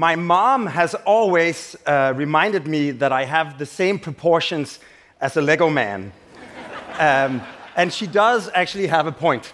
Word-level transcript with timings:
My 0.00 0.16
mom 0.16 0.64
has 0.64 0.94
always 0.94 1.76
uh, 1.84 2.14
reminded 2.16 2.66
me 2.66 2.90
that 2.92 3.12
I 3.12 3.26
have 3.26 3.58
the 3.58 3.66
same 3.66 3.98
proportions 3.98 4.78
as 5.20 5.36
a 5.36 5.42
Lego 5.42 5.68
man. 5.68 6.10
um, 6.98 7.42
and 7.76 7.92
she 7.92 8.06
does 8.06 8.48
actually 8.54 8.86
have 8.86 9.06
a 9.06 9.12
point. 9.12 9.52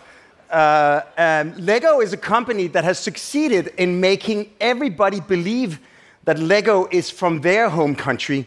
Uh, 0.49 1.01
um, 1.19 1.53
Lego 1.57 2.01
is 2.01 2.13
a 2.13 2.17
company 2.17 2.69
that 2.69 2.85
has 2.85 2.97
succeeded 2.97 3.75
in 3.77 3.99
making 3.99 4.49
everybody 4.61 5.19
believe 5.19 5.81
that 6.27 6.39
Lego 6.39 6.87
is 6.93 7.11
from 7.11 7.41
their 7.41 7.69
home 7.69 7.97
country, 7.97 8.47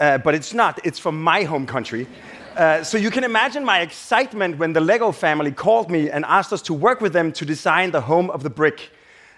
uh, 0.00 0.18
but 0.18 0.34
it's 0.34 0.52
not, 0.52 0.84
it's 0.84 0.98
from 0.98 1.22
my 1.22 1.44
home 1.44 1.64
country. 1.64 2.08
Uh, 2.56 2.82
so 2.82 2.98
you 2.98 3.12
can 3.12 3.22
imagine 3.22 3.64
my 3.64 3.82
excitement 3.82 4.58
when 4.58 4.72
the 4.72 4.80
Lego 4.80 5.12
family 5.12 5.52
called 5.52 5.92
me 5.92 6.10
and 6.10 6.24
asked 6.24 6.52
us 6.52 6.62
to 6.62 6.74
work 6.74 7.00
with 7.00 7.12
them 7.12 7.30
to 7.30 7.44
design 7.44 7.92
the 7.92 8.00
home 8.00 8.30
of 8.30 8.42
the 8.42 8.50
brick. 8.50 8.90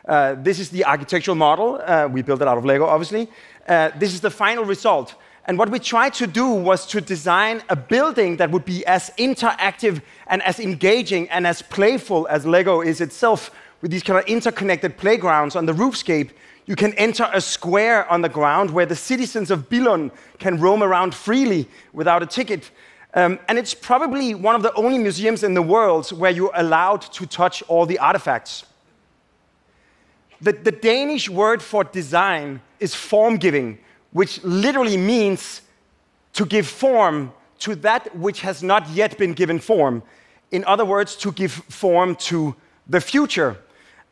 Uh, 0.09 0.35
this 0.39 0.59
is 0.59 0.71
the 0.71 0.85
architectural 0.87 1.35
model. 1.35 1.81
Uh, 1.85 2.09
we 2.11 2.23
built 2.23 2.41
it 2.41 2.49
out 2.49 2.57
of 2.57 2.65
Lego, 2.65 2.87
obviously. 2.87 3.29
Uh, 3.69 3.91
this 3.99 4.15
is 4.15 4.23
the 4.23 4.31
final 4.31 4.65
result. 4.65 5.15
And 5.45 5.59
what 5.59 5.69
we 5.71 5.79
tried 5.79 6.15
to 6.15 6.27
do 6.27 6.49
was 6.49 6.87
to 6.87 7.01
design 7.01 7.63
a 7.69 7.77
building 7.77 8.39
that 8.39 8.51
would 8.51 8.65
be 8.65 8.85
as 8.87 9.11
interactive 9.19 10.01
and 10.27 10.43
as 10.43 10.61
engaging 10.61 11.29
and 11.29 11.47
as 11.47 11.61
playful 11.61 12.27
as 12.29 12.47
Lego 12.47 12.81
is 12.81 13.01
itself, 13.03 13.51
with 13.83 13.91
these 13.91 14.03
kind 14.03 14.19
of 14.19 14.25
interconnected 14.27 14.97
playgrounds 14.97 15.57
on 15.57 15.67
the 15.67 15.73
roofscape. 15.73 16.31
You 16.65 16.77
can 16.77 16.93
enter 16.95 17.29
a 17.33 17.41
square 17.41 18.11
on 18.11 18.23
the 18.23 18.29
ground 18.29 18.71
where 18.71 18.87
the 18.87 18.97
citizens 18.97 19.51
of 19.51 19.69
Billund 19.69 20.11
can 20.39 20.59
roam 20.59 20.83
around 20.83 21.15
freely 21.15 21.69
without 21.93 22.23
a 22.23 22.27
ticket. 22.27 22.71
Um, 23.15 23.39
and 23.49 23.59
it's 23.59 23.75
probably 23.75 24.35
one 24.35 24.55
of 24.55 24.63
the 24.63 24.73
only 24.75 24.99
museums 24.99 25.43
in 25.43 25.55
the 25.55 25.63
world 25.63 26.11
where 26.11 26.31
you're 26.31 26.53
allowed 26.55 27.03
to 27.13 27.27
touch 27.27 27.63
all 27.69 27.87
the 27.87 27.99
artifacts. 27.99 28.65
The, 30.41 30.53
the 30.53 30.73
Danish 30.73 31.29
word 31.29 31.63
for 31.63 31.85
design 31.85 32.61
is 32.79 32.95
form 32.95 33.37
giving, 33.37 33.79
which 34.13 34.43
literally 34.45 34.97
means 34.97 35.63
to 36.35 36.47
give 36.47 36.67
form 36.67 37.33
to 37.61 37.75
that 37.77 38.17
which 38.17 38.41
has 38.43 38.63
not 38.63 38.89
yet 38.91 39.19
been 39.19 39.33
given 39.33 39.59
form. 39.59 40.03
In 40.51 40.65
other 40.65 40.85
words, 40.85 41.17
to 41.17 41.33
give 41.33 41.53
form 41.53 42.15
to 42.17 42.55
the 42.89 43.01
future. 43.01 43.59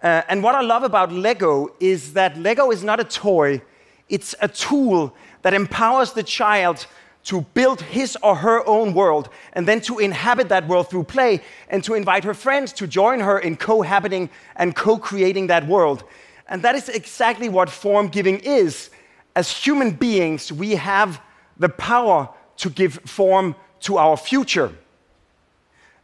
Uh, 0.03 0.23
and 0.29 0.43
what 0.43 0.55
I 0.55 0.61
love 0.61 0.83
about 0.83 1.13
Lego 1.13 1.75
is 1.81 2.13
that 2.15 2.37
Lego 2.37 2.71
is 2.71 2.85
not 2.85 3.01
a 3.01 3.05
toy, 3.05 3.63
it's 4.09 4.35
a 4.41 4.49
tool 4.49 5.15
that 5.43 5.55
empowers 5.55 6.13
the 6.13 6.23
child 6.23 6.87
to 7.27 7.41
build 7.55 7.81
his 7.81 8.17
or 8.23 8.37
her 8.37 8.67
own 8.69 8.95
world 8.95 9.29
and 9.53 9.67
then 9.67 9.81
to 9.81 9.99
inhabit 9.99 10.49
that 10.49 10.67
world 10.69 10.89
through 10.89 11.03
play 11.03 11.43
and 11.69 11.83
to 11.83 11.95
invite 11.95 12.23
her 12.23 12.35
friends 12.35 12.73
to 12.73 12.87
join 12.87 13.19
her 13.19 13.39
in 13.39 13.57
cohabiting 13.57 14.31
and 14.55 14.77
co 14.77 14.97
creating 14.97 15.49
that 15.49 15.67
world. 15.67 16.05
And 16.49 16.63
that 16.63 16.77
is 16.77 16.89
exactly 16.89 17.49
what 17.49 17.69
form 17.69 18.09
giving 18.09 18.39
is. 18.39 18.91
As 19.35 19.51
human 19.51 19.91
beings, 19.91 20.53
we 20.53 20.77
have 20.77 21.21
the 21.59 21.69
power 21.69 22.29
to 22.59 22.71
give 22.71 22.95
form 23.05 23.57
to 23.81 23.99
our 23.99 24.17
future. 24.17 24.73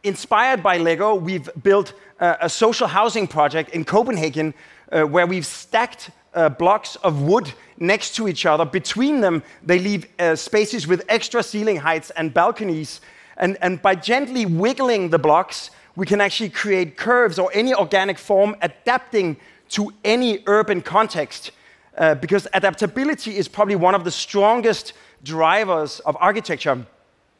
Inspired 0.03 0.61
by 0.61 0.77
Lego, 0.77 1.15
we've 1.15 1.49
built 1.63 1.93
uh, 2.19 2.35
a 2.41 2.49
social 2.49 2.87
housing 2.87 3.27
project 3.27 3.69
in 3.69 3.85
Copenhagen 3.85 4.53
uh, 4.91 5.03
where 5.03 5.25
we've 5.25 5.45
stacked 5.45 6.11
uh, 6.33 6.49
blocks 6.49 6.97
of 6.97 7.21
wood 7.21 7.53
next 7.77 8.15
to 8.15 8.27
each 8.27 8.45
other. 8.45 8.65
Between 8.65 9.21
them, 9.21 9.43
they 9.63 9.79
leave 9.79 10.07
uh, 10.19 10.35
spaces 10.35 10.87
with 10.87 11.03
extra 11.09 11.43
ceiling 11.43 11.77
heights 11.77 12.09
and 12.11 12.33
balconies. 12.33 13.01
And, 13.37 13.57
and 13.61 13.81
by 13.81 13.95
gently 13.95 14.45
wiggling 14.45 15.09
the 15.09 15.19
blocks, 15.19 15.71
we 15.95 16.05
can 16.05 16.21
actually 16.21 16.49
create 16.49 16.97
curves 16.97 17.37
or 17.39 17.51
any 17.53 17.73
organic 17.73 18.17
form 18.17 18.55
adapting 18.61 19.37
to 19.69 19.93
any 20.03 20.43
urban 20.47 20.81
context. 20.81 21.51
Uh, 21.97 22.15
because 22.15 22.47
adaptability 22.53 23.37
is 23.37 23.47
probably 23.47 23.75
one 23.75 23.93
of 23.93 24.03
the 24.03 24.11
strongest 24.11 24.93
drivers 25.23 25.99
of 26.01 26.17
architecture. 26.19 26.85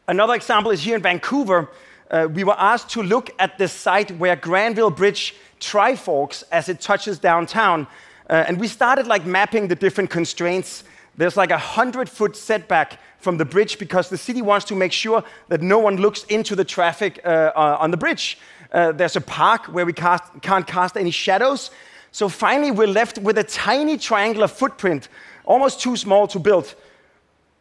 Another 0.07 0.35
example 0.35 0.71
is 0.71 0.81
here 0.81 0.95
in 0.95 1.01
Vancouver. 1.01 1.69
Uh, 2.11 2.27
we 2.31 2.44
were 2.44 2.59
asked 2.59 2.89
to 2.89 3.01
look 3.01 3.31
at 3.39 3.57
the 3.57 3.67
site 3.67 4.11
where 4.19 4.35
Granville 4.35 4.91
Bridge 4.91 5.35
triforks 5.59 6.44
as 6.51 6.69
it 6.69 6.79
touches 6.79 7.17
downtown. 7.17 7.88
Uh, 8.33 8.45
and 8.47 8.59
we 8.59 8.67
started 8.67 9.05
like 9.05 9.27
mapping 9.27 9.67
the 9.67 9.75
different 9.75 10.09
constraints. 10.09 10.83
There's 11.17 11.38
like 11.38 11.51
a 11.51 11.53
100 11.53 12.09
foot 12.09 12.35
setback 12.35 12.99
from 13.19 13.38
the 13.38 13.45
bridge 13.45 13.77
because 13.77 14.09
the 14.09 14.17
city 14.17 14.41
wants 14.41 14.66
to 14.66 14.75
make 14.75 14.91
sure 14.91 15.23
that 15.49 15.61
no 15.61 15.77
one 15.77 15.97
looks 15.97 16.23
into 16.23 16.55
the 16.55 16.66
traffic 16.66 17.19
uh, 17.23 17.51
uh, 17.55 17.77
on 17.79 17.91
the 17.91 17.97
bridge. 17.97 18.39
Uh, 18.71 18.91
there's 18.91 19.16
a 19.16 19.21
park 19.21 19.67
where 19.67 19.85
we 19.85 19.94
cast, 19.94 20.23
can't 20.41 20.66
cast 20.66 20.97
any 20.97 21.11
shadows. 21.11 21.69
So 22.11 22.27
finally, 22.27 22.71
we're 22.71 22.88
left 22.88 23.19
with 23.19 23.38
a 23.38 23.44
tiny 23.44 23.99
triangular 23.99 24.47
footprint, 24.47 25.09
almost 25.45 25.79
too 25.79 25.95
small 25.95 26.25
to 26.29 26.39
build. 26.39 26.73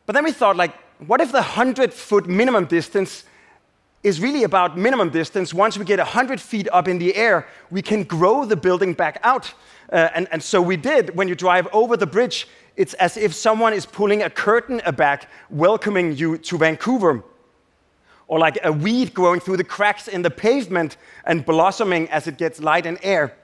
But 0.06 0.14
then 0.14 0.24
we 0.24 0.32
thought, 0.32 0.56
like, 0.56 0.74
what 1.06 1.20
if 1.20 1.32
the 1.32 1.42
100 1.42 1.92
foot 1.92 2.26
minimum 2.26 2.64
distance 2.64 3.24
is 4.02 4.20
really 4.20 4.42
about 4.42 4.76
minimum 4.76 5.10
distance. 5.10 5.54
Once 5.54 5.78
we 5.78 5.84
get 5.84 5.98
100 5.98 6.40
feet 6.40 6.68
up 6.72 6.88
in 6.88 6.98
the 6.98 7.14
air, 7.14 7.46
we 7.70 7.80
can 7.80 8.02
grow 8.02 8.44
the 8.44 8.56
building 8.56 8.94
back 8.94 9.20
out. 9.22 9.52
Uh, 9.92 10.08
and, 10.14 10.26
and 10.32 10.42
so 10.42 10.60
we 10.60 10.76
did. 10.76 11.14
When 11.14 11.28
you 11.28 11.34
drive 11.34 11.68
over 11.72 11.96
the 11.96 12.06
bridge, 12.06 12.48
it's 12.76 12.94
as 12.94 13.16
if 13.16 13.34
someone 13.34 13.72
is 13.72 13.86
pulling 13.86 14.22
a 14.22 14.30
curtain 14.30 14.80
back, 14.96 15.30
welcoming 15.50 16.16
you 16.16 16.38
to 16.38 16.58
Vancouver. 16.58 17.22
Or 18.26 18.38
like 18.38 18.58
a 18.64 18.72
weed 18.72 19.14
growing 19.14 19.40
through 19.40 19.58
the 19.58 19.64
cracks 19.64 20.08
in 20.08 20.22
the 20.22 20.30
pavement 20.30 20.96
and 21.24 21.44
blossoming 21.44 22.08
as 22.10 22.26
it 22.26 22.38
gets 22.38 22.60
light 22.60 22.86
and 22.86 22.98
air. 23.02 23.34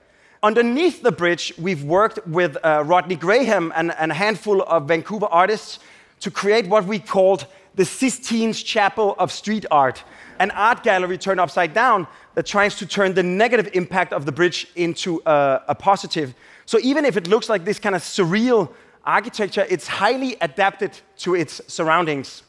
Underneath 0.41 1.03
the 1.03 1.11
bridge, 1.11 1.53
we've 1.57 1.83
worked 1.83 2.25
with 2.25 2.57
uh, 2.63 2.83
Rodney 2.85 3.15
Graham 3.15 3.71
and, 3.75 3.93
and 3.93 4.11
a 4.11 4.15
handful 4.15 4.63
of 4.63 4.87
Vancouver 4.87 5.27
artists 5.27 5.79
to 6.21 6.31
create 6.31 6.67
what 6.67 6.85
we 6.85 6.99
called 6.99 7.45
the 7.75 7.85
Sistines 7.85 8.61
Chapel 8.61 9.15
of 9.17 9.31
Street 9.31 9.65
Art 9.71 10.03
an 10.39 10.51
art 10.51 10.83
gallery 10.83 11.17
turned 11.17 11.39
upside 11.39 11.73
down 11.73 12.07
that 12.33 12.45
tries 12.45 12.75
to 12.75 12.85
turn 12.85 13.13
the 13.13 13.23
negative 13.23 13.69
impact 13.73 14.13
of 14.13 14.25
the 14.25 14.31
bridge 14.31 14.67
into 14.75 15.21
a, 15.25 15.61
a 15.67 15.75
positive. 15.75 16.33
So 16.65 16.79
even 16.81 17.05
if 17.05 17.17
it 17.17 17.27
looks 17.27 17.49
like 17.49 17.65
this 17.65 17.77
kind 17.77 17.93
of 17.93 18.01
surreal 18.01 18.71
architecture, 19.03 19.65
it's 19.69 19.87
highly 19.87 20.37
adapted 20.41 20.97
to 21.17 21.35
its 21.35 21.61
surroundings. 21.67 22.43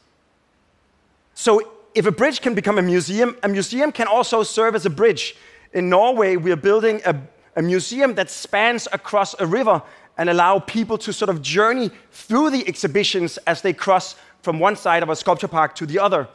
So 1.33 1.71
if 1.93 2.05
a 2.05 2.11
bridge 2.11 2.41
can 2.41 2.55
become 2.55 2.77
a 2.77 2.81
museum, 2.81 3.35
a 3.43 3.49
museum 3.49 3.91
can 3.91 4.07
also 4.07 4.43
serve 4.43 4.75
as 4.75 4.85
a 4.85 4.89
bridge. 4.89 5.35
In 5.73 5.89
Norway, 5.89 6.37
we 6.37 6.51
are 6.51 6.57
building 6.57 7.01
a, 7.05 7.15
a 7.57 7.61
museum 7.61 8.15
that 8.15 8.29
spans 8.29 8.87
across 8.93 9.35
a 9.39 9.45
river 9.45 9.81
and 10.17 10.29
allow 10.29 10.59
people 10.59 10.97
to 10.99 11.11
sort 11.11 11.29
of 11.29 11.41
journey 11.41 11.89
through 12.11 12.51
the 12.51 12.65
exhibitions 12.67 13.37
as 13.47 13.61
they 13.61 13.73
cross 13.73 14.15
from 14.41 14.59
one 14.59 14.75
side 14.75 15.03
of 15.03 15.09
a 15.09 15.15
sculpture 15.15 15.47
park 15.47 15.75
to 15.75 15.85
the 15.85 15.99
other 15.99 16.27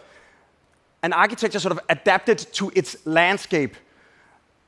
and 1.03 1.15
architecture 1.15 1.61
sort 1.61 1.71
of 1.71 1.81
adapted 1.89 2.39
to 2.39 2.73
its 2.75 2.97
landscape. 3.07 3.77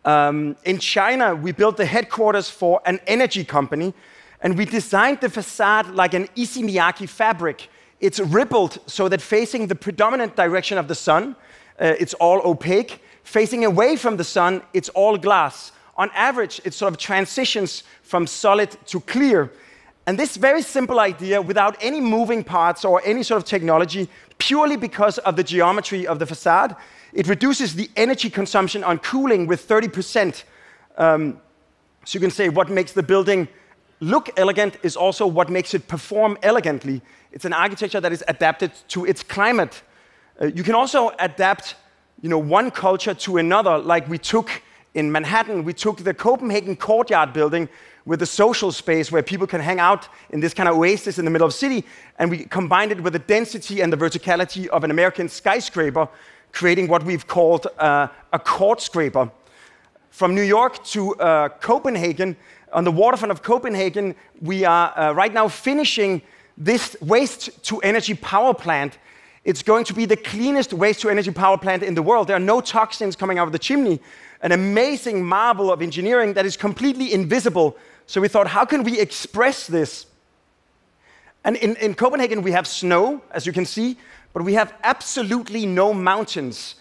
Um, 0.05 0.57
in 0.65 0.79
China, 0.79 1.35
we 1.35 1.51
built 1.51 1.77
the 1.77 1.85
headquarters 1.85 2.49
for 2.49 2.81
an 2.87 3.01
energy 3.07 3.45
company, 3.45 3.93
and 4.41 4.57
we 4.57 4.65
designed 4.65 5.21
the 5.21 5.31
facade 5.31 5.89
like 5.91 6.15
an 6.15 6.29
Issey 6.37 6.63
Miyake 6.63 7.09
fabric. 7.09 7.69
It's 7.99 8.21
rippled 8.21 8.79
so 8.87 9.09
that 9.09 9.21
facing 9.21 9.67
the 9.67 9.75
predominant 9.75 10.37
direction 10.37 10.79
of 10.79 10.87
the 10.87 10.95
sun, 10.95 11.35
uh, 11.81 11.95
it's 11.99 12.15
all 12.15 12.41
opaque. 12.45 13.03
Facing 13.25 13.65
away 13.65 13.97
from 13.97 14.17
the 14.17 14.25
sun, 14.25 14.63
it's 14.73 14.89
all 14.91 15.19
glass. 15.19 15.73
On 15.97 16.09
average, 16.15 16.61
it 16.65 16.73
sort 16.73 16.93
of 16.93 16.99
transitions 16.99 17.83
from 18.03 18.27
solid 18.29 18.77
to 18.87 19.01
clear. 19.01 19.51
And 20.09 20.19
this 20.19 20.39
very 20.39 20.63
simple 20.63 21.01
idea, 21.01 21.43
without 21.43 21.77
any 21.83 22.01
moving 22.01 22.43
parts 22.43 22.83
or 22.83 23.03
any 23.05 23.23
sort 23.23 23.43
of 23.43 23.47
technology, 23.47 24.09
purely 24.39 24.75
because 24.75 25.19
of 25.19 25.37
the 25.37 25.45
geometry 25.45 26.07
of 26.07 26.19
the 26.19 26.25
facade. 26.25 26.75
It 27.13 27.29
reduces 27.29 27.75
the 27.75 27.91
energy 27.95 28.31
consumption 28.31 28.83
on 28.83 29.01
cooling 29.01 29.47
with 29.47 29.69
30%. 29.69 30.45
Um, 30.97 31.39
so 32.07 32.17
you 32.17 32.21
can 32.21 32.31
say 32.31 32.49
what 32.49 32.71
makes 32.71 32.93
the 32.93 33.03
building 33.03 33.49
look 34.01 34.31
elegant 34.39 34.79
is 34.83 34.97
also 34.97 35.27
what 35.27 35.51
makes 35.51 35.75
it 35.75 35.89
perform 35.89 36.39
elegantly. 36.43 37.03
It's 37.31 37.45
an 37.45 37.53
architecture 37.53 38.01
that 38.01 38.11
is 38.11 38.25
adapted 38.29 38.73
to 38.89 39.05
its 39.05 39.23
climate. 39.23 39.83
Uh, 40.41 40.47
you 40.47 40.63
can 40.63 40.75
also 40.75 41.13
adapt 41.19 41.75
you 42.23 42.31
know, 42.31 42.39
one 42.39 42.71
culture 42.71 43.13
to 43.13 43.37
another, 43.37 43.77
like 43.77 44.09
we 44.09 44.17
took 44.17 44.63
in 44.95 45.13
Manhattan. 45.13 45.65
We 45.65 45.75
took 45.75 45.99
the 45.99 46.15
Copenhagen 46.15 46.77
Courtyard 46.77 47.35
building, 47.35 47.69
with 48.09 48.23
a 48.23 48.27
social 48.27 48.73
space 48.73 49.13
where 49.13 49.23
people 49.23 49.47
can 49.47 49.61
hang 49.61 49.79
out 49.79 50.09
in 50.31 50.41
this 50.41 50.55
kind 50.55 50.67
of 50.67 50.77
oasis 50.77 51.19
in 51.19 51.27
the 51.27 51.31
middle 51.31 51.47
of 51.47 51.53
the 51.53 51.59
city. 51.59 51.85
And 52.19 52.31
we 52.31 52.47
combined 52.47 52.91
it 52.91 53.03
with 53.03 53.13
the 53.13 53.19
density 53.19 53.83
and 53.83 53.93
the 53.93 53.99
verticality 53.99 54.67
of 54.69 54.83
an 54.83 54.91
American 54.91 55.29
skyscraper, 55.29 56.09
creating 56.51 56.89
what 56.89 57.03
we've 57.03 57.27
called 57.27 57.67
uh, 57.79 58.09
a 58.33 58.39
court 58.39 58.81
scraper. 58.81 59.31
From 60.09 60.35
New 60.35 60.43
York 60.43 60.83
to 60.85 61.15
uh, 61.17 61.51
Copenhagen, 61.61 62.35
on 62.73 62.85
the 62.85 62.91
waterfront 62.91 63.31
of 63.31 63.43
Copenhagen, 63.43 64.15
we 64.41 64.65
are 64.65 64.99
uh, 64.99 65.13
right 65.13 65.33
now 65.33 65.47
finishing 65.47 66.23
this 66.57 66.97
waste 67.03 67.63
to 67.65 67.79
energy 67.81 68.15
power 68.15 68.55
plant. 68.55 68.97
It's 69.45 69.63
going 69.63 69.85
to 69.85 69.93
be 69.93 70.07
the 70.07 70.17
cleanest 70.17 70.73
waste 70.73 71.03
to 71.03 71.11
energy 71.11 71.31
power 71.31 71.59
plant 71.59 71.83
in 71.83 71.95
the 71.95 72.03
world. 72.03 72.29
There 72.29 72.37
are 72.37 72.41
no 72.41 72.63
toxins 72.63 73.17
coming 73.17 73.39
out 73.39 73.47
of 73.47 73.53
the 73.53 73.59
chimney. 73.59 74.01
An 74.41 74.53
amazing 74.53 75.23
marvel 75.23 75.71
of 75.71 75.83
engineering 75.83 76.33
that 76.35 76.47
is 76.47 76.57
completely 76.57 77.13
invisible 77.13 77.77
So 78.09 78.23
we 78.23 78.29
thought, 78.29 78.47
how 78.47 78.65
can 78.65 78.85
we 78.85 78.99
express 78.99 79.67
this? 79.67 80.07
And 81.45 81.57
in, 81.57 81.77
in 81.77 81.95
Copenhagen, 81.95 82.41
we 82.41 82.53
have 82.53 82.67
snow, 82.67 83.21
as 83.31 83.47
you 83.47 83.53
can 83.53 83.67
see, 83.67 83.99
but 84.33 84.43
we 84.43 84.55
have 84.55 84.73
absolutely 84.83 85.67
no 85.67 85.93
mountains. 85.93 86.77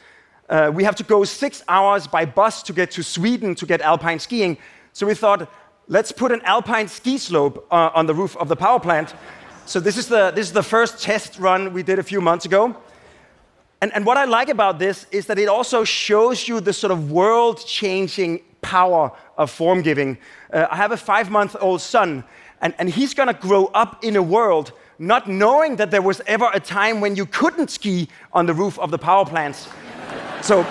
Uh, 0.47 0.71
we 0.73 0.85
have 0.85 0.95
to 0.95 1.03
go 1.03 1.25
six 1.25 1.63
hours 1.67 2.07
by 2.07 2.23
bus 2.23 2.63
to 2.63 2.71
get 2.71 2.91
to 2.91 3.03
Sweden 3.03 3.55
to 3.55 3.65
get 3.65 3.81
alpine 3.81 4.19
skiing. 4.19 4.57
So 4.93 5.05
we 5.05 5.15
thought, 5.15 5.51
let's 5.89 6.13
put 6.13 6.31
an 6.31 6.41
alpine 6.45 6.87
ski 6.87 7.17
slope 7.17 7.67
uh, 7.71 7.89
on 7.93 8.05
the 8.05 8.15
roof 8.15 8.37
of 8.37 8.47
the 8.47 8.55
power 8.55 8.79
plant. 8.79 9.13
So 9.65 9.81
this 9.81 9.97
is 9.97 10.07
the, 10.07 10.31
this 10.31 10.47
is 10.47 10.53
the 10.53 10.63
first 10.63 11.03
test 11.03 11.39
run 11.39 11.73
we 11.73 11.83
did 11.83 11.99
a 11.99 12.03
few 12.03 12.21
months 12.21 12.45
ago. 12.45 12.73
And, 13.81 13.93
and 13.93 14.05
what 14.05 14.15
I 14.15 14.23
like 14.23 14.47
about 14.47 14.79
this 14.79 15.05
is 15.11 15.25
that 15.25 15.37
it 15.37 15.49
also 15.49 15.83
shows 15.83 16.47
you 16.47 16.61
the 16.61 16.71
sort 16.71 16.91
of 16.91 17.11
world 17.11 17.65
changing 17.65 18.43
power 18.67 19.11
of 19.37 19.49
form 19.49 19.81
giving. 19.81 20.17
Uh, 20.51 20.67
I 20.69 20.75
have 20.75 20.91
a 20.91 20.97
five 20.97 21.29
month 21.29 21.55
old 21.61 21.81
son, 21.81 22.23
and, 22.61 22.73
and 22.79 22.89
he's 22.89 23.13
gonna 23.13 23.33
grow 23.33 23.65
up 23.67 24.03
in 24.03 24.15
a 24.15 24.21
world 24.21 24.73
not 24.99 25.27
knowing 25.27 25.75
that 25.75 25.91
there 25.91 26.01
was 26.01 26.21
ever 26.25 26.49
a 26.53 26.59
time 26.59 27.01
when 27.01 27.15
you 27.15 27.25
couldn't 27.25 27.69
ski 27.69 28.07
on 28.33 28.45
the 28.45 28.53
roof 28.53 28.79
of 28.79 28.91
the 28.91 28.97
power 28.97 29.25
plants. 29.25 29.67
so, 30.41 30.65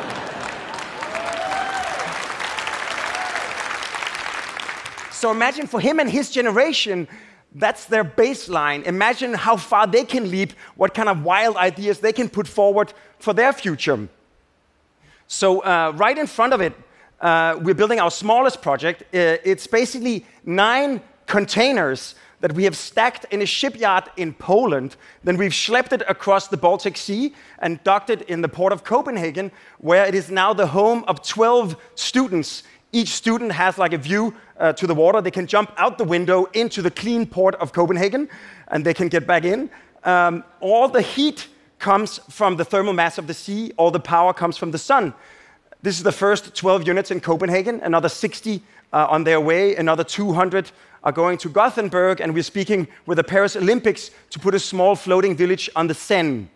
so 5.12 5.30
imagine 5.30 5.66
for 5.66 5.80
him 5.80 6.00
and 6.00 6.10
his 6.10 6.30
generation, 6.30 7.06
that's 7.54 7.86
their 7.86 8.04
baseline. 8.04 8.84
Imagine 8.84 9.32
how 9.32 9.56
far 9.56 9.86
they 9.86 10.04
can 10.04 10.30
leap, 10.30 10.52
what 10.74 10.92
kind 10.92 11.08
of 11.08 11.22
wild 11.24 11.56
ideas 11.56 12.00
they 12.00 12.12
can 12.12 12.28
put 12.28 12.46
forward 12.46 12.92
for 13.18 13.32
their 13.32 13.52
future. 13.52 14.08
So, 15.28 15.60
uh, 15.60 15.92
right 15.96 16.18
in 16.18 16.26
front 16.26 16.52
of 16.52 16.60
it, 16.60 16.74
uh, 17.20 17.58
we're 17.62 17.74
building 17.74 18.00
our 18.00 18.10
smallest 18.10 18.62
project. 18.62 19.02
Uh, 19.14 19.38
it's 19.44 19.66
basically 19.66 20.26
nine 20.44 21.00
containers 21.26 22.14
that 22.40 22.52
we 22.52 22.64
have 22.64 22.76
stacked 22.76 23.24
in 23.30 23.40
a 23.42 23.46
shipyard 23.46 24.04
in 24.16 24.34
Poland. 24.34 24.96
Then 25.24 25.36
we've 25.36 25.52
schlepped 25.52 25.92
it 25.92 26.02
across 26.06 26.48
the 26.48 26.56
Baltic 26.56 26.96
Sea 26.96 27.34
and 27.58 27.82
docked 27.82 28.10
it 28.10 28.22
in 28.22 28.42
the 28.42 28.48
port 28.48 28.72
of 28.72 28.84
Copenhagen, 28.84 29.50
where 29.78 30.04
it 30.04 30.14
is 30.14 30.30
now 30.30 30.52
the 30.52 30.66
home 30.66 31.04
of 31.08 31.22
12 31.22 31.76
students 31.94 32.62
each 32.92 33.08
student 33.08 33.52
has 33.52 33.78
like 33.78 33.92
a 33.92 33.98
view 33.98 34.34
uh, 34.58 34.72
to 34.72 34.86
the 34.86 34.94
water. 34.94 35.20
They 35.20 35.30
can 35.30 35.46
jump 35.46 35.70
out 35.76 35.98
the 35.98 36.04
window 36.04 36.46
into 36.54 36.82
the 36.82 36.90
clean 36.90 37.26
port 37.26 37.54
of 37.56 37.72
Copenhagen 37.72 38.28
and 38.68 38.84
they 38.84 38.94
can 38.94 39.08
get 39.08 39.26
back 39.26 39.44
in. 39.44 39.70
Um, 40.04 40.44
all 40.60 40.88
the 40.88 41.02
heat 41.02 41.48
comes 41.78 42.18
from 42.30 42.56
the 42.56 42.64
thermal 42.64 42.94
mass 42.94 43.18
of 43.18 43.26
the 43.26 43.34
sea, 43.34 43.72
all 43.76 43.90
the 43.90 44.00
power 44.00 44.32
comes 44.32 44.56
from 44.56 44.70
the 44.70 44.78
sun. 44.78 45.12
This 45.86 45.98
is 45.98 46.02
the 46.02 46.10
first 46.10 46.52
12 46.56 46.84
units 46.84 47.12
in 47.12 47.20
Copenhagen, 47.20 47.80
another 47.84 48.08
60 48.08 48.60
uh, 48.92 49.06
on 49.08 49.22
their 49.22 49.40
way, 49.40 49.76
another 49.76 50.02
200 50.02 50.72
are 51.04 51.12
going 51.12 51.38
to 51.38 51.48
Gothenburg, 51.48 52.20
and 52.20 52.34
we're 52.34 52.42
speaking 52.42 52.88
with 53.06 53.18
the 53.18 53.22
Paris 53.22 53.54
Olympics 53.54 54.10
to 54.30 54.40
put 54.40 54.52
a 54.56 54.58
small 54.58 54.96
floating 54.96 55.36
village 55.36 55.70
on 55.76 55.86
the 55.86 55.94
Seine. 55.94 56.48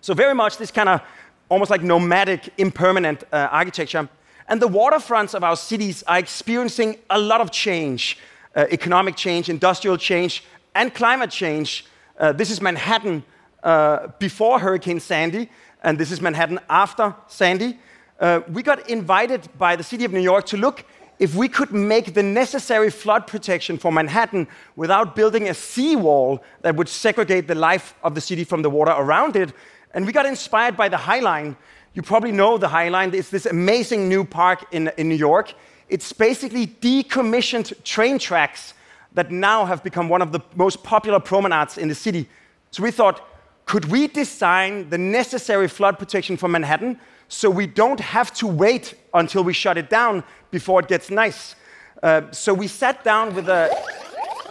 So, 0.00 0.12
very 0.12 0.34
much 0.34 0.56
this 0.56 0.72
kind 0.72 0.88
of 0.88 1.02
almost 1.48 1.70
like 1.70 1.82
nomadic, 1.82 2.52
impermanent 2.58 3.22
uh, 3.32 3.46
architecture. 3.52 4.08
And 4.48 4.60
the 4.60 4.66
waterfronts 4.66 5.34
of 5.34 5.44
our 5.44 5.54
cities 5.54 6.02
are 6.08 6.18
experiencing 6.18 6.96
a 7.10 7.20
lot 7.20 7.40
of 7.40 7.52
change 7.52 8.18
uh, 8.56 8.66
economic 8.72 9.14
change, 9.14 9.50
industrial 9.50 9.98
change, 9.98 10.42
and 10.74 10.92
climate 10.92 11.30
change. 11.30 11.86
Uh, 12.18 12.32
this 12.32 12.50
is 12.50 12.60
Manhattan 12.60 13.22
uh, 13.62 14.08
before 14.18 14.58
Hurricane 14.58 14.98
Sandy, 14.98 15.48
and 15.84 15.96
this 15.96 16.10
is 16.10 16.20
Manhattan 16.20 16.58
after 16.68 17.14
Sandy. 17.28 17.78
Uh, 18.20 18.40
we 18.48 18.62
got 18.62 18.88
invited 18.88 19.48
by 19.58 19.76
the 19.76 19.82
city 19.82 20.04
of 20.04 20.12
New 20.12 20.20
York 20.20 20.46
to 20.46 20.56
look 20.56 20.84
if 21.18 21.34
we 21.34 21.48
could 21.48 21.72
make 21.72 22.14
the 22.14 22.22
necessary 22.22 22.90
flood 22.90 23.26
protection 23.26 23.78
for 23.78 23.92
Manhattan 23.92 24.48
without 24.76 25.14
building 25.14 25.48
a 25.48 25.54
seawall 25.54 26.42
that 26.62 26.74
would 26.74 26.88
segregate 26.88 27.46
the 27.46 27.54
life 27.54 27.94
of 28.02 28.14
the 28.14 28.20
city 28.20 28.44
from 28.44 28.62
the 28.62 28.70
water 28.70 28.92
around 28.92 29.36
it. 29.36 29.52
And 29.94 30.06
we 30.06 30.12
got 30.12 30.26
inspired 30.26 30.76
by 30.76 30.88
the 30.88 30.96
High 30.96 31.20
Line. 31.20 31.56
You 31.94 32.02
probably 32.02 32.32
know 32.32 32.58
the 32.58 32.68
High 32.68 32.88
Line. 32.88 33.14
It's 33.14 33.30
this 33.30 33.46
amazing 33.46 34.08
new 34.08 34.24
park 34.24 34.64
in, 34.72 34.90
in 34.96 35.08
New 35.08 35.14
York. 35.14 35.54
It's 35.88 36.12
basically 36.12 36.66
decommissioned 36.66 37.84
train 37.84 38.18
tracks 38.18 38.74
that 39.12 39.30
now 39.30 39.64
have 39.64 39.84
become 39.84 40.08
one 40.08 40.22
of 40.22 40.32
the 40.32 40.40
most 40.56 40.82
popular 40.82 41.20
promenades 41.20 41.76
in 41.76 41.88
the 41.88 41.94
city. 41.94 42.28
So 42.70 42.82
we 42.82 42.90
thought, 42.90 43.20
could 43.66 43.84
we 43.84 44.08
design 44.08 44.88
the 44.88 44.98
necessary 44.98 45.68
flood 45.68 45.98
protection 45.98 46.36
for 46.36 46.48
Manhattan 46.48 46.98
so 47.32 47.48
we 47.48 47.66
don't 47.66 47.98
have 47.98 48.32
to 48.34 48.46
wait 48.46 48.94
until 49.14 49.42
we 49.42 49.54
shut 49.54 49.78
it 49.78 49.88
down 49.88 50.22
before 50.50 50.80
it 50.80 50.88
gets 50.88 51.10
nice? 51.10 51.56
Uh, 52.02 52.30
so 52.30 52.52
we 52.52 52.68
sat 52.68 53.02
down 53.04 53.34
with 53.34 53.46
the, 53.46 53.74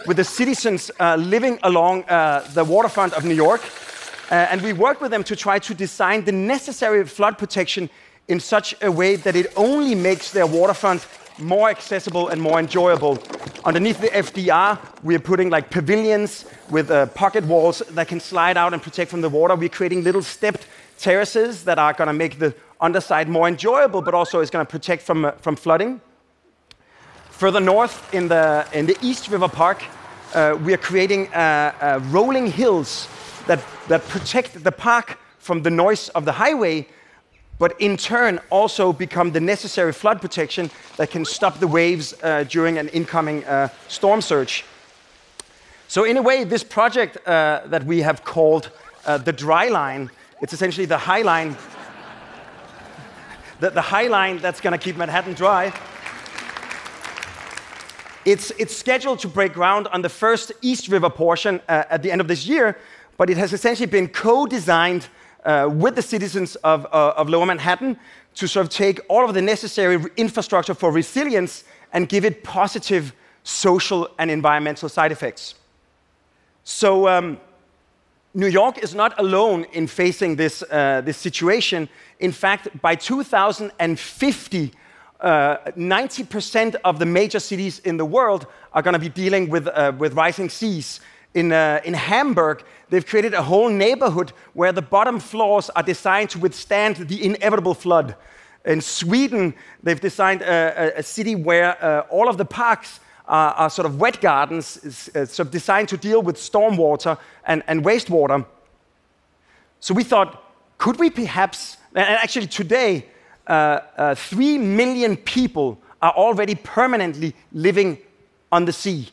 with 0.06 0.16
the 0.16 0.24
citizens 0.24 0.90
uh, 0.98 1.14
living 1.14 1.60
along 1.62 2.02
uh, 2.04 2.44
the 2.54 2.64
waterfront 2.64 3.12
of 3.12 3.24
New 3.24 3.34
York 3.34 3.62
uh, 4.32 4.48
and 4.50 4.60
we 4.62 4.72
worked 4.72 5.00
with 5.00 5.12
them 5.12 5.22
to 5.22 5.36
try 5.36 5.60
to 5.60 5.74
design 5.74 6.24
the 6.24 6.32
necessary 6.32 7.04
flood 7.06 7.38
protection 7.38 7.88
in 8.26 8.40
such 8.40 8.74
a 8.82 8.90
way 8.90 9.14
that 9.14 9.36
it 9.36 9.52
only 9.56 9.94
makes 9.94 10.32
their 10.32 10.46
waterfront 10.46 11.06
more 11.38 11.70
accessible 11.70 12.28
and 12.28 12.42
more 12.42 12.58
enjoyable. 12.58 13.18
Underneath 13.64 14.00
the 14.00 14.08
FDR, 14.08 14.78
we're 15.04 15.20
putting 15.20 15.50
like 15.50 15.70
pavilions 15.70 16.46
with 16.68 16.90
uh, 16.90 17.06
pocket 17.06 17.44
walls 17.44 17.80
that 17.90 18.08
can 18.08 18.18
slide 18.18 18.56
out 18.56 18.72
and 18.72 18.82
protect 18.82 19.10
from 19.10 19.20
the 19.20 19.28
water. 19.28 19.54
We're 19.54 19.68
creating 19.68 20.02
little 20.02 20.22
stepped 20.22 20.66
terraces 20.98 21.64
that 21.64 21.78
are 21.78 21.92
going 21.92 22.08
to 22.08 22.14
make 22.14 22.38
the 22.38 22.54
underside 22.82 23.28
more 23.28 23.48
enjoyable, 23.48 24.02
but 24.02 24.12
also 24.12 24.40
is 24.40 24.50
going 24.50 24.66
to 24.66 24.70
protect 24.70 25.02
from, 25.02 25.24
uh, 25.24 25.30
from 25.40 25.56
flooding. 25.56 26.00
Further 27.30 27.60
north 27.60 28.12
in 28.12 28.28
the, 28.28 28.66
in 28.74 28.86
the 28.86 28.96
East 29.00 29.28
River 29.28 29.48
Park, 29.48 29.84
uh, 30.34 30.58
we 30.64 30.74
are 30.74 30.78
creating 30.78 31.28
uh, 31.28 31.72
uh, 31.80 32.00
rolling 32.10 32.48
hills 32.48 33.08
that, 33.46 33.62
that 33.88 34.06
protect 34.08 34.62
the 34.64 34.72
park 34.72 35.18
from 35.38 35.62
the 35.62 35.70
noise 35.70 36.08
of 36.10 36.24
the 36.24 36.32
highway, 36.32 36.86
but 37.58 37.80
in 37.80 37.96
turn 37.96 38.40
also 38.50 38.92
become 38.92 39.32
the 39.32 39.40
necessary 39.40 39.92
flood 39.92 40.20
protection 40.20 40.70
that 40.96 41.10
can 41.10 41.24
stop 41.24 41.58
the 41.58 41.66
waves 41.66 42.14
uh, 42.22 42.44
during 42.44 42.78
an 42.78 42.88
incoming 42.88 43.44
storm 43.88 44.20
surge. 44.20 44.64
So, 45.88 46.04
in 46.04 46.16
a 46.16 46.22
way, 46.22 46.44
this 46.44 46.64
project 46.64 47.18
that 47.24 47.84
we 47.84 48.00
have 48.00 48.24
called 48.24 48.70
the 49.04 49.32
dry 49.32 49.68
line, 49.68 50.10
it's 50.40 50.52
essentially 50.52 50.86
the 50.86 50.98
high 50.98 51.22
line, 51.22 51.56
the, 53.62 53.70
the 53.70 53.80
high 53.80 54.08
line 54.08 54.38
that's 54.38 54.60
going 54.60 54.72
to 54.72 54.78
keep 54.78 54.96
Manhattan 54.96 55.34
dry. 55.34 55.72
It's, 58.24 58.50
it's 58.58 58.76
scheduled 58.76 59.20
to 59.20 59.28
break 59.28 59.52
ground 59.52 59.86
on 59.92 60.02
the 60.02 60.08
first 60.08 60.50
East 60.62 60.88
River 60.88 61.08
portion 61.08 61.60
uh, 61.68 61.84
at 61.88 62.02
the 62.02 62.10
end 62.10 62.20
of 62.20 62.26
this 62.26 62.44
year, 62.44 62.76
but 63.16 63.30
it 63.30 63.36
has 63.36 63.52
essentially 63.52 63.86
been 63.86 64.08
co 64.08 64.46
designed 64.46 65.06
uh, 65.44 65.70
with 65.72 65.94
the 65.94 66.02
citizens 66.02 66.56
of, 66.56 66.86
uh, 66.86 67.14
of 67.16 67.28
Lower 67.28 67.46
Manhattan 67.46 67.96
to 68.34 68.48
sort 68.48 68.66
of 68.66 68.72
take 68.72 69.00
all 69.08 69.24
of 69.24 69.32
the 69.32 69.42
necessary 69.42 70.04
infrastructure 70.16 70.74
for 70.74 70.90
resilience 70.90 71.62
and 71.92 72.08
give 72.08 72.24
it 72.24 72.42
positive 72.42 73.12
social 73.44 74.08
and 74.18 74.28
environmental 74.28 74.88
side 74.88 75.12
effects. 75.12 75.54
So, 76.64 77.06
um, 77.06 77.38
New 78.34 78.46
York 78.46 78.78
is 78.78 78.94
not 78.94 79.18
alone 79.18 79.66
in 79.72 79.86
facing 79.86 80.36
this, 80.36 80.62
uh, 80.70 81.02
this 81.04 81.18
situation. 81.18 81.88
In 82.18 82.32
fact, 82.32 82.68
by 82.80 82.94
2050, 82.94 84.72
90% 85.22 86.74
uh, 86.74 86.78
of 86.84 86.98
the 86.98 87.06
major 87.06 87.38
cities 87.38 87.78
in 87.80 87.96
the 87.96 88.04
world 88.04 88.46
are 88.72 88.82
going 88.82 88.94
to 88.94 88.98
be 88.98 89.08
dealing 89.10 89.50
with, 89.50 89.68
uh, 89.68 89.92
with 89.98 90.14
rising 90.14 90.48
seas 90.48 91.00
in, 91.34 91.52
uh, 91.52 91.80
in 91.84 91.94
Hamburg, 91.94 92.62
they've 92.90 93.06
created 93.06 93.34
a 93.34 93.42
whole 93.42 93.68
neighborhood 93.68 94.32
where 94.52 94.72
the 94.72 94.82
bottom 94.82 95.18
floors 95.18 95.70
are 95.70 95.82
designed 95.82 96.30
to 96.30 96.38
withstand 96.38 96.96
the 96.96 97.24
inevitable 97.24 97.74
flood. 97.74 98.16
In 98.64 98.80
Sweden, 98.80 99.54
they've 99.82 100.00
designed 100.00 100.42
a, 100.42 100.94
a, 100.96 100.98
a 100.98 101.02
city 101.02 101.34
where 101.34 101.82
uh, 101.82 102.00
all 102.10 102.28
of 102.28 102.36
the 102.36 102.44
parks 102.44 103.00
are, 103.26 103.52
are, 103.54 103.70
sort 103.70 103.86
of 103.86 104.00
wet 104.00 104.20
gardens, 104.20 105.08
uh, 105.14 105.24
sort 105.26 105.46
of 105.46 105.50
designed 105.50 105.88
to 105.88 105.96
deal 105.96 106.22
with 106.22 106.36
stormwater 106.36 107.18
and, 107.46 107.62
and 107.66 107.84
wastewater. 107.84 108.44
So 109.80 109.94
we 109.94 110.04
thought, 110.04 110.42
could 110.78 110.98
we 110.98 111.10
perhaps, 111.10 111.76
and 111.94 112.04
actually 112.06 112.46
today, 112.46 113.06
uh, 113.46 113.80
uh, 113.96 114.14
three 114.14 114.58
million 114.58 115.16
people 115.16 115.80
are 116.00 116.12
already 116.12 116.54
permanently 116.54 117.34
living 117.52 117.98
on 118.50 118.64
the 118.64 118.72
sea. 118.72 119.08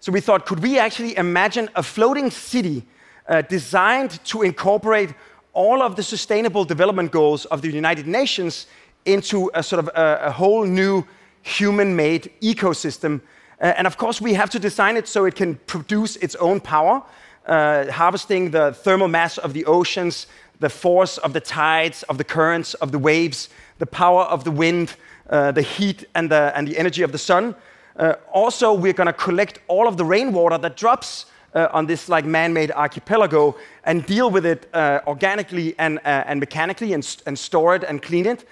So 0.00 0.12
we 0.12 0.20
thought, 0.20 0.46
could 0.46 0.60
we 0.60 0.78
actually 0.78 1.16
imagine 1.16 1.70
a 1.74 1.82
floating 1.82 2.30
city 2.30 2.84
uh, 3.28 3.42
designed 3.42 4.22
to 4.24 4.42
incorporate 4.42 5.14
all 5.52 5.82
of 5.82 5.96
the 5.96 6.02
sustainable 6.02 6.64
development 6.64 7.10
goals 7.10 7.46
of 7.46 7.62
the 7.62 7.70
United 7.70 8.06
Nations 8.06 8.66
into 9.04 9.50
a 9.54 9.62
sort 9.62 9.78
of 9.78 9.88
a, 9.94 10.26
a 10.26 10.30
whole 10.30 10.64
new 10.64 11.04
human 11.42 11.96
made 11.96 12.30
ecosystem? 12.42 13.20
Uh, 13.60 13.72
and 13.76 13.86
of 13.86 13.96
course, 13.96 14.20
we 14.20 14.34
have 14.34 14.50
to 14.50 14.58
design 14.58 14.96
it 14.96 15.08
so 15.08 15.24
it 15.24 15.34
can 15.34 15.56
produce 15.66 16.16
its 16.16 16.34
own 16.36 16.60
power, 16.60 17.02
uh, 17.46 17.90
harvesting 17.90 18.50
the 18.50 18.72
thermal 18.72 19.08
mass 19.08 19.38
of 19.38 19.52
the 19.52 19.64
oceans, 19.66 20.26
the 20.60 20.68
force 20.68 21.18
of 21.18 21.32
the 21.32 21.40
tides, 21.40 22.02
of 22.04 22.18
the 22.18 22.24
currents, 22.24 22.74
of 22.74 22.92
the 22.92 22.98
waves, 22.98 23.48
the 23.78 23.86
power 23.86 24.22
of 24.22 24.44
the 24.44 24.50
wind, 24.50 24.96
uh, 25.30 25.52
the 25.52 25.62
heat, 25.62 26.04
and 26.14 26.30
the, 26.30 26.52
and 26.56 26.66
the 26.68 26.78
energy 26.78 27.02
of 27.02 27.12
the 27.12 27.18
sun. 27.18 27.54
Uh, 27.96 28.14
also, 28.32 28.72
we're 28.72 28.92
going 28.92 29.06
to 29.06 29.12
collect 29.12 29.60
all 29.68 29.86
of 29.86 29.96
the 29.96 30.04
rainwater 30.04 30.58
that 30.58 30.76
drops 30.76 31.26
uh, 31.54 31.68
on 31.72 31.86
this 31.86 32.08
like 32.08 32.24
man-made 32.24 32.72
archipelago 32.72 33.56
and 33.84 34.04
deal 34.06 34.30
with 34.30 34.44
it 34.44 34.68
uh, 34.74 35.00
organically 35.06 35.74
and, 35.78 36.00
and 36.04 36.40
mechanically 36.40 36.92
and, 36.92 37.22
and, 37.26 37.38
store 37.38 37.76
it 37.76 37.84
and 37.84 38.02
clean 38.02 38.26
it. 38.26 38.44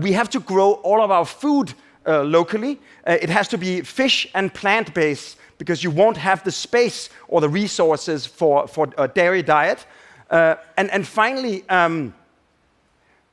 We 0.00 0.12
have 0.12 0.28
to 0.30 0.40
grow 0.40 0.72
all 0.82 1.00
of 1.00 1.10
our 1.10 1.24
food 1.24 1.72
uh, 2.06 2.22
locally. 2.22 2.80
it 3.06 3.30
has 3.30 3.48
to 3.48 3.58
be 3.58 3.80
fish 3.82 4.26
and 4.34 4.52
plant-based 4.52 5.36
because 5.58 5.84
you 5.84 5.90
won't 5.90 6.16
have 6.16 6.42
the 6.44 6.52
space 6.52 7.08
or 7.28 7.40
the 7.40 7.48
resources 7.48 8.26
for, 8.26 8.66
for 8.66 8.88
a 8.98 9.06
dairy 9.06 9.42
diet. 9.42 9.86
and, 10.30 10.90
and 10.90 11.06
finally, 11.06 11.68
um, 11.68 12.14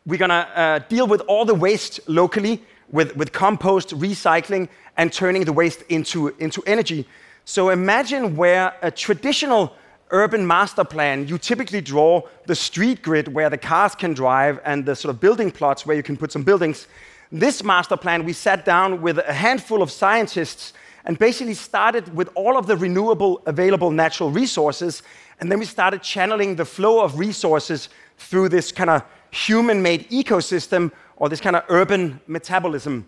we're 0.06 0.18
going 0.18 0.30
to 0.30 0.86
deal 0.90 1.08
with 1.08 1.22
all 1.22 1.46
the 1.46 1.56
waste 1.56 2.00
locally 2.08 2.62
with, 2.92 3.16
with 3.16 3.32
compost, 3.32 3.90
recycling, 3.90 4.68
and 4.98 5.14
turning 5.14 5.46
the 5.46 5.54
waste 5.54 5.84
into, 5.90 6.30
into 6.40 6.62
energy. 6.66 7.08
So 7.46 7.70
imagine 7.70 8.36
where 8.36 8.76
a 8.82 8.92
traditional 8.92 9.74
urban 10.12 10.46
master 10.46 10.84
plan, 10.84 11.28
you 11.28 11.38
typically 11.38 11.82
draw 11.82 12.22
the 12.48 12.56
street 12.56 13.02
grid 13.02 13.28
where 13.34 13.50
the 13.50 13.58
cars 13.58 13.96
can 13.96 14.14
drive 14.14 14.60
and 14.66 14.86
the 14.86 14.96
sort 14.96 15.14
of 15.14 15.22
building 15.22 15.52
plots 15.52 15.86
where 15.86 15.96
you 15.96 16.04
can 16.04 16.18
put 16.18 16.32
some 16.32 16.44
buildings. 16.44 16.88
This 17.32 17.64
master 17.64 17.96
plan, 17.96 18.26
we 18.26 18.34
sat 18.34 18.66
down 18.66 19.02
with 19.02 19.20
a 19.20 19.34
handful 19.34 19.84
of 19.84 19.92
scientists 19.92 20.74
and 21.06 21.18
basically 21.18 21.54
started 21.54 22.16
with 22.16 22.30
all 22.34 22.58
of 22.58 22.66
the 22.66 22.76
renewable 22.76 23.42
available 23.46 23.92
natural 23.92 24.32
resources. 24.32 25.04
And 25.40 25.52
then 25.52 25.60
we 25.60 25.66
started 25.66 26.02
channeling 26.02 26.56
the 26.56 26.66
flow 26.66 27.04
of 27.04 27.20
resources 27.20 27.90
through 28.18 28.50
this 28.50 28.72
kind 28.72 28.90
of 28.90 29.04
human 29.30 29.82
made 29.82 30.10
ecosystem 30.10 30.92
or 31.18 31.30
this 31.30 31.40
kind 31.40 31.56
of 31.56 31.64
urban 31.70 32.20
metabolism. 32.26 33.06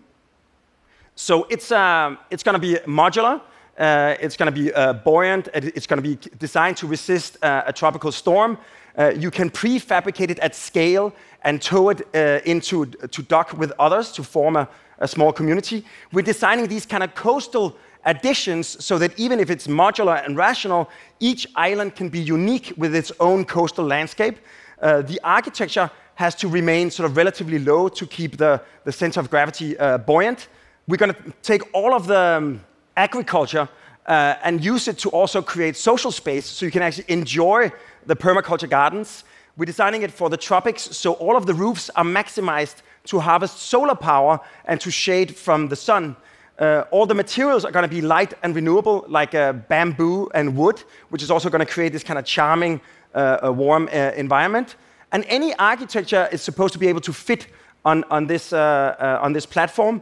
So 1.16 1.44
it's, 1.50 1.72
uh, 1.72 2.14
it's 2.30 2.44
going 2.44 2.54
to 2.54 2.60
be 2.60 2.74
modular. 2.86 3.40
Uh, 3.76 4.14
it's 4.20 4.36
going 4.36 4.52
to 4.52 4.60
be 4.60 4.72
uh, 4.72 4.92
buoyant. 4.92 5.48
It's 5.52 5.86
going 5.86 6.00
to 6.00 6.08
be 6.08 6.16
designed 6.38 6.76
to 6.76 6.86
resist 6.86 7.38
uh, 7.42 7.64
a 7.66 7.72
tropical 7.72 8.12
storm. 8.12 8.56
Uh, 8.96 9.08
you 9.16 9.30
can 9.30 9.50
prefabricate 9.50 10.30
it 10.30 10.38
at 10.40 10.54
scale 10.54 11.14
and 11.44 11.60
tow 11.60 11.90
it 11.90 12.02
uh, 12.14 12.40
into 12.44 12.86
to 12.86 13.22
dock 13.22 13.52
with 13.58 13.72
others 13.78 14.12
to 14.12 14.22
form 14.22 14.56
a, 14.56 14.68
a 14.98 15.08
small 15.08 15.32
community. 15.32 15.84
We're 16.12 16.22
designing 16.22 16.68
these 16.68 16.86
kind 16.86 17.02
of 17.02 17.14
coastal 17.14 17.76
additions 18.04 18.84
so 18.84 18.98
that 18.98 19.18
even 19.18 19.40
if 19.40 19.50
it's 19.50 19.66
modular 19.66 20.24
and 20.24 20.36
rational, 20.36 20.90
each 21.20 21.46
island 21.54 21.94
can 21.94 22.08
be 22.08 22.18
unique 22.18 22.72
with 22.76 22.94
its 22.94 23.12
own 23.20 23.44
coastal 23.44 23.84
landscape. 23.84 24.38
Uh, 24.80 25.02
the 25.02 25.20
architecture 25.22 25.90
has 26.14 26.34
to 26.34 26.48
remain 26.48 26.90
sort 26.90 27.08
of 27.08 27.16
relatively 27.16 27.58
low 27.58 27.88
to 27.88 28.06
keep 28.06 28.36
the, 28.36 28.60
the 28.84 28.92
center 28.92 29.20
of 29.20 29.30
gravity 29.30 29.76
uh, 29.78 29.98
buoyant. 29.98 30.48
We're 30.88 30.96
going 30.96 31.14
to 31.14 31.32
take 31.42 31.62
all 31.72 31.94
of 31.94 32.06
the 32.06 32.18
um, 32.18 32.64
agriculture 32.96 33.68
uh, 34.06 34.34
and 34.42 34.64
use 34.64 34.88
it 34.88 34.98
to 34.98 35.08
also 35.10 35.40
create 35.40 35.76
social 35.76 36.10
space 36.10 36.46
so 36.46 36.66
you 36.66 36.72
can 36.72 36.82
actually 36.82 37.04
enjoy 37.08 37.70
the 38.06 38.16
permaculture 38.16 38.68
gardens. 38.68 39.24
We're 39.54 39.66
designing 39.66 40.00
it 40.00 40.10
for 40.10 40.30
the 40.30 40.38
tropics, 40.38 40.96
so 40.96 41.12
all 41.12 41.36
of 41.36 41.44
the 41.44 41.52
roofs 41.52 41.90
are 41.90 42.04
maximized 42.04 42.76
to 43.04 43.20
harvest 43.20 43.58
solar 43.58 43.94
power 43.94 44.40
and 44.64 44.80
to 44.80 44.90
shade 44.90 45.36
from 45.36 45.68
the 45.68 45.76
sun. 45.76 46.16
Uh, 46.58 46.84
all 46.90 47.04
the 47.04 47.14
materials 47.14 47.66
are 47.66 47.70
going 47.70 47.82
to 47.82 47.94
be 47.94 48.00
light 48.00 48.32
and 48.42 48.54
renewable, 48.54 49.04
like 49.08 49.34
uh, 49.34 49.52
bamboo 49.52 50.30
and 50.32 50.56
wood, 50.56 50.82
which 51.10 51.22
is 51.22 51.30
also 51.30 51.50
going 51.50 51.64
to 51.64 51.70
create 51.70 51.92
this 51.92 52.02
kind 52.02 52.18
of 52.18 52.24
charming, 52.24 52.80
uh, 53.14 53.52
warm 53.54 53.90
uh, 53.92 54.12
environment. 54.16 54.76
And 55.12 55.22
any 55.28 55.54
architecture 55.56 56.30
is 56.32 56.40
supposed 56.40 56.72
to 56.72 56.78
be 56.78 56.88
able 56.88 57.02
to 57.02 57.12
fit 57.12 57.48
on, 57.84 58.04
on, 58.04 58.26
this, 58.26 58.54
uh, 58.54 58.56
uh, 58.98 59.18
on 59.20 59.34
this 59.34 59.44
platform. 59.44 60.00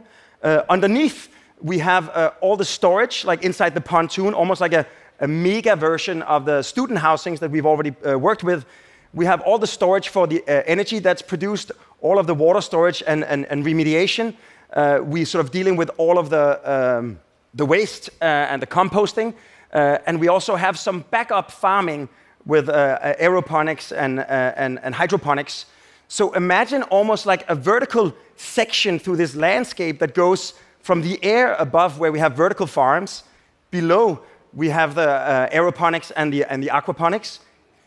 Underneath, 0.69 1.27
we 1.61 1.79
have 1.79 2.07
all 2.39 2.55
the 2.55 2.65
storage, 2.65 3.25
like 3.25 3.43
inside 3.43 3.73
the 3.73 3.81
pontoon, 3.81 4.33
almost 4.33 4.61
like 4.61 4.73
a, 4.73 4.87
a 5.19 5.27
mega 5.27 5.75
version 5.75 6.21
of 6.21 6.45
the 6.45 6.61
student 6.61 6.99
housings 6.99 7.41
that 7.41 7.51
we've 7.51 7.65
already 7.65 7.91
worked 8.15 8.45
with. 8.45 8.65
We 9.13 9.25
have 9.25 9.41
all 9.41 9.57
the 9.57 9.67
storage 9.67 10.09
for 10.09 10.27
the 10.27 10.41
uh, 10.41 10.63
energy 10.65 10.99
that's 10.99 11.21
produced, 11.21 11.71
all 11.99 12.17
of 12.17 12.27
the 12.27 12.35
water 12.35 12.61
storage 12.61 13.03
and, 13.05 13.23
and, 13.25 13.45
and 13.47 13.65
remediation. 13.65 14.35
we're 14.75 15.25
sort 15.25 15.45
of 15.45 15.51
dealing 15.51 15.75
with 15.75 15.91
all 15.97 16.17
of 16.17 16.29
the, 16.29 16.59
um, 16.63 17.19
the 17.53 17.65
waste 17.65 18.09
and 18.21 18.61
the 18.61 18.67
composting. 18.67 19.33
and 19.71 20.19
we 20.19 20.27
also 20.27 20.55
have 20.55 20.79
some 20.79 21.03
backup 21.11 21.51
farming 21.51 22.09
with 22.45 22.69
uh, 22.69 22.71
uh, 22.71 23.13
aeroponics 23.15 23.95
and, 23.95 24.19
uh, 24.19 24.23
and, 24.55 24.79
and 24.83 24.95
hydroponics. 24.95 25.65
So 26.07 26.33
imagine 26.33 26.83
almost 26.83 27.25
like 27.25 27.49
a 27.49 27.55
vertical 27.55 28.13
section 28.35 28.99
through 28.99 29.17
this 29.17 29.35
landscape 29.35 29.99
that 29.99 30.13
goes 30.13 30.53
from 30.81 31.01
the 31.01 31.23
air 31.23 31.53
above 31.55 31.99
where 31.99 32.11
we 32.11 32.19
have 32.19 32.33
vertical 32.33 32.67
farms, 32.67 33.23
below 33.69 34.21
we 34.53 34.69
have 34.69 34.95
the 34.95 35.09
uh, 35.09 35.49
aeroponics 35.49 36.11
and 36.15 36.33
the, 36.33 36.43
and 36.51 36.61
the 36.61 36.67
aquaponics. 36.67 37.39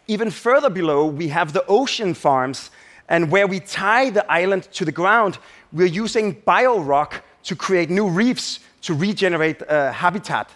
Even 0.06 0.30
further 0.30 0.70
below, 0.70 1.06
we 1.06 1.28
have 1.28 1.52
the 1.52 1.64
ocean 1.66 2.14
farms, 2.14 2.70
and 3.08 3.30
where 3.30 3.46
we 3.46 3.60
tie 3.60 4.10
the 4.10 4.30
island 4.30 4.64
to 4.72 4.84
the 4.84 4.92
ground, 4.92 5.38
we're 5.72 5.86
using 5.86 6.34
biorock 6.42 7.20
to 7.44 7.56
create 7.56 7.90
new 7.90 8.08
reefs 8.08 8.60
to 8.82 8.94
regenerate 8.94 9.62
uh, 9.62 9.92
habitat. 9.92 10.50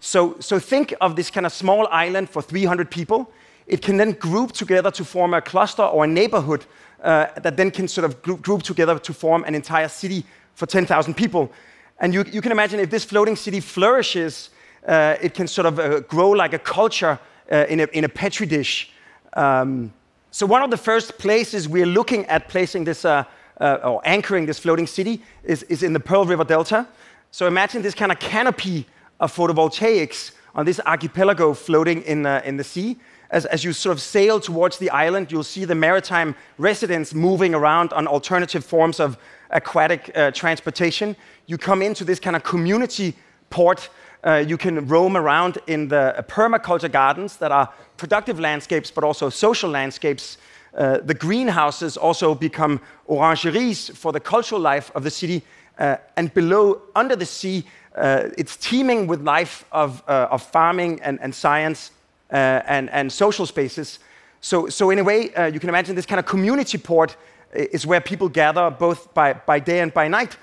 So, 0.00 0.36
so 0.40 0.58
think 0.58 0.94
of 1.00 1.14
this 1.14 1.30
kind 1.30 1.46
of 1.46 1.52
small 1.52 1.86
island 1.88 2.30
for 2.30 2.42
300 2.42 2.90
people. 2.90 3.30
It 3.66 3.82
can 3.82 3.96
then 3.96 4.12
group 4.12 4.52
together 4.52 4.90
to 4.92 5.04
form 5.04 5.34
a 5.34 5.40
cluster 5.40 5.82
or 5.82 6.04
a 6.04 6.06
neighborhood 6.06 6.64
uh, 7.02 7.26
that 7.40 7.56
then 7.56 7.70
can 7.70 7.86
sort 7.86 8.04
of 8.04 8.20
group, 8.22 8.42
group 8.42 8.62
together 8.62 8.98
to 8.98 9.12
form 9.12 9.44
an 9.44 9.54
entire 9.54 9.88
city 9.88 10.24
for 10.54 10.66
10,000 10.66 11.14
people. 11.14 11.52
And 11.98 12.14
you, 12.14 12.24
you, 12.32 12.40
can 12.40 12.50
imagine 12.50 12.80
if 12.80 12.90
this 12.90 13.04
floating 13.04 13.36
city 13.36 13.60
flourishes, 13.60 14.50
uh, 14.86 15.16
it 15.20 15.34
can 15.34 15.46
sort 15.46 15.66
of 15.66 15.78
uh, 15.78 16.00
grow 16.00 16.30
like 16.30 16.54
a 16.54 16.58
culture 16.58 17.18
uh, 17.50 17.66
in, 17.68 17.80
a, 17.80 17.84
in, 17.92 18.04
a, 18.04 18.08
petri 18.08 18.46
dish. 18.46 18.90
Um, 19.34 19.92
so 20.30 20.46
one 20.46 20.62
of 20.62 20.70
the 20.70 20.76
first 20.76 21.18
places 21.18 21.68
we're 21.68 21.86
looking 21.86 22.26
at 22.26 22.48
placing 22.48 22.84
this 22.84 23.04
uh, 23.04 23.24
uh, 23.60 23.78
or 23.84 24.00
anchoring 24.04 24.46
this 24.46 24.58
floating 24.58 24.86
city 24.86 25.22
is, 25.44 25.62
is 25.64 25.82
in 25.82 25.92
the 25.92 26.00
Pearl 26.00 26.24
River 26.24 26.44
Delta. 26.44 26.86
So 27.30 27.46
imagine 27.46 27.82
this 27.82 27.94
kind 27.94 28.10
of 28.10 28.18
canopy 28.18 28.86
of 29.20 29.34
photovoltaics 29.34 30.32
on 30.54 30.64
this 30.66 30.80
archipelago 30.86 31.54
floating 31.54 32.02
in, 32.02 32.26
uh, 32.26 32.42
in 32.44 32.56
the 32.56 32.64
sea. 32.64 32.96
As, 33.30 33.46
as 33.46 33.62
you 33.62 33.72
sort 33.72 33.92
of 33.92 34.00
sail 34.00 34.40
towards 34.40 34.78
the 34.78 34.90
island, 34.90 35.30
you'll 35.30 35.44
see 35.44 35.64
the 35.64 35.74
maritime 35.74 36.34
residents 36.58 37.14
moving 37.14 37.54
around 37.54 37.92
on 37.92 38.08
alternative 38.08 38.64
forms 38.64 38.98
of 38.98 39.16
aquatic 39.50 40.10
uh, 40.16 40.32
transportation. 40.32 41.14
You 41.46 41.56
come 41.56 41.82
into 41.82 42.04
this 42.04 42.18
kind 42.18 42.34
of 42.34 42.42
community 42.42 43.14
port. 43.50 43.88
Uh, 44.22 44.44
you 44.46 44.58
can 44.58 44.86
roam 44.86 45.16
around 45.16 45.58
in 45.66 45.88
the 45.88 46.24
permaculture 46.28 46.90
gardens 46.90 47.36
that 47.36 47.50
are 47.50 47.72
productive 47.96 48.38
landscapes, 48.38 48.90
but 48.90 49.02
also 49.02 49.30
social 49.30 49.70
landscapes. 49.70 50.36
Uh, 50.76 50.98
the 50.98 51.14
greenhouses 51.14 51.96
also 51.96 52.34
become 52.34 52.80
orangeries 53.06 53.88
for 53.96 54.12
the 54.12 54.20
cultural 54.20 54.60
life 54.60 54.90
of 54.94 55.04
the 55.04 55.10
city. 55.10 55.42
Uh, 55.78 55.96
and 56.16 56.32
below, 56.34 56.82
under 56.94 57.16
the 57.16 57.24
sea, 57.24 57.64
uh, 57.96 58.28
it's 58.36 58.56
teeming 58.56 59.06
with 59.06 59.22
life 59.22 59.64
of, 59.72 60.02
uh, 60.06 60.28
of 60.30 60.42
farming 60.42 61.00
and, 61.02 61.18
and 61.22 61.34
science 61.34 61.90
uh, 62.30 62.36
and, 62.66 62.90
and 62.90 63.10
social 63.10 63.46
spaces. 63.46 63.98
So, 64.42 64.68
so 64.68 64.90
in 64.90 64.98
a 64.98 65.04
way, 65.04 65.30
you 65.52 65.60
can 65.60 65.68
imagine 65.68 65.96
this 65.96 66.06
kind 66.06 66.18
of 66.18 66.26
community 66.26 66.78
port 66.78 67.16
is 67.52 67.86
where 67.86 68.00
people 68.00 68.28
gather 68.28 68.70
both 68.70 69.12
by, 69.12 69.32
by 69.32 69.58
day 69.58 69.80
and 69.80 69.92
by 69.92 70.08
night. 70.08 70.36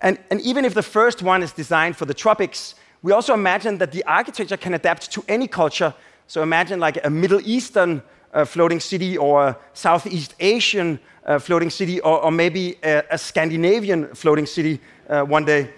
And, 0.00 0.18
and 0.30 0.40
even 0.42 0.64
if 0.64 0.74
the 0.74 0.82
first 0.82 1.22
one 1.22 1.42
is 1.42 1.52
designed 1.52 1.96
for 1.96 2.04
the 2.04 2.14
tropics, 2.14 2.74
we 3.04 3.12
also 3.12 3.34
imagine 3.34 3.76
that 3.78 3.92
the 3.92 4.02
architecture 4.06 4.56
can 4.56 4.72
adapt 4.72 5.12
to 5.12 5.22
any 5.28 5.46
culture. 5.46 5.92
So 6.26 6.42
imagine 6.42 6.80
like 6.80 7.04
a 7.04 7.10
Middle 7.10 7.40
Eastern 7.44 8.02
uh, 8.32 8.46
floating 8.46 8.80
city 8.80 9.18
or 9.18 9.48
a 9.48 9.58
Southeast 9.74 10.34
Asian 10.40 10.98
uh, 11.26 11.38
floating 11.38 11.68
city 11.68 12.00
or, 12.00 12.24
or 12.24 12.30
maybe 12.30 12.78
a, 12.82 13.02
a, 13.10 13.18
Scandinavian 13.18 14.08
floating 14.14 14.46
city 14.46 14.80
uh, 15.10 15.20
one 15.20 15.44
day. 15.44 15.68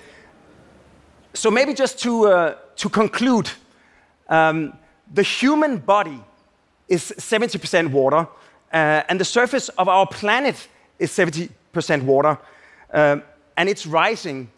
So, 1.34 1.50
maybe 1.50 1.74
just 1.74 1.98
to, 2.02 2.28
uh, 2.28 2.54
to 2.76 2.88
conclude, 2.88 3.50
um, 4.28 4.72
the 5.12 5.24
human 5.24 5.78
body 5.78 6.20
is 6.88 7.12
70% 7.18 7.90
water, 7.90 8.28
uh, 8.72 9.02
and 9.08 9.20
the 9.20 9.24
surface 9.24 9.68
of 9.70 9.88
our 9.88 10.06
planet 10.06 10.68
is 11.00 11.10
70% 11.10 11.50
water, 12.04 12.38
um, 12.92 13.24
and 13.56 13.68
it's 13.68 13.84
rising. 13.84 14.48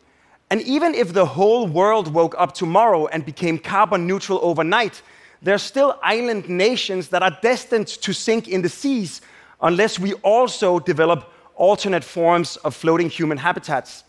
And 0.50 0.62
even 0.62 0.94
if 0.94 1.12
the 1.12 1.26
whole 1.26 1.66
world 1.66 2.12
woke 2.12 2.34
up 2.38 2.54
tomorrow 2.54 3.06
and 3.06 3.24
became 3.24 3.58
carbon 3.58 4.06
neutral 4.06 4.40
overnight, 4.42 5.02
there 5.42 5.54
are 5.54 5.58
still 5.58 5.98
island 6.02 6.48
nations 6.48 7.08
that 7.08 7.22
are 7.22 7.36
destined 7.42 7.86
to 7.86 8.12
sink 8.12 8.48
in 8.48 8.62
the 8.62 8.68
seas 8.68 9.20
unless 9.60 9.98
we 9.98 10.14
also 10.14 10.78
develop 10.78 11.30
alternate 11.54 12.04
forms 12.04 12.56
of 12.58 12.74
floating 12.74 13.10
human 13.10 13.38
habitats. 13.38 14.04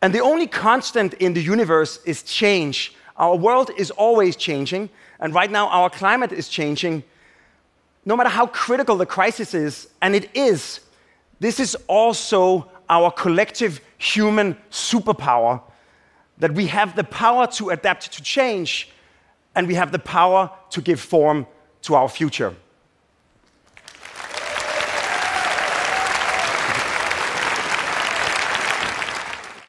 And 0.00 0.14
the 0.14 0.20
only 0.20 0.46
constant 0.46 1.14
in 1.14 1.34
the 1.34 1.42
universe 1.42 2.00
is 2.04 2.22
change. 2.22 2.94
Our 3.16 3.36
world 3.36 3.70
is 3.76 3.90
always 3.90 4.36
changing, 4.36 4.88
and 5.20 5.34
right 5.34 5.50
now 5.50 5.68
our 5.68 5.90
climate 5.90 6.32
is 6.32 6.48
changing. 6.48 7.02
No 8.04 8.16
matter 8.16 8.28
how 8.28 8.46
critical 8.46 8.96
the 8.96 9.06
crisis 9.06 9.54
is, 9.54 9.88
and 10.00 10.14
it 10.14 10.30
is, 10.34 10.80
this 11.40 11.58
is 11.58 11.76
also 11.88 12.70
our 12.88 13.10
collective 13.10 13.80
human 13.98 14.56
superpower 14.70 15.60
that 16.38 16.52
we 16.52 16.66
have 16.66 16.94
the 16.96 17.04
power 17.04 17.46
to 17.46 17.70
adapt 17.70 18.12
to 18.12 18.22
change 18.22 18.90
and 19.54 19.66
we 19.66 19.74
have 19.74 19.90
the 19.90 19.98
power 19.98 20.50
to 20.70 20.80
give 20.82 21.00
form 21.00 21.46
to 21.82 21.94
our 21.94 22.08
future. 22.08 22.54